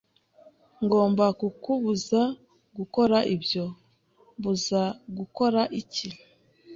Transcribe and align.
"Ngomba 0.83 1.25
kukubuza 1.39 2.21
gukora 2.77 3.17
ibyo." 3.35 3.65
"Mbuza 4.37 4.81
gukora 5.17 5.61
iki?" 5.81 6.07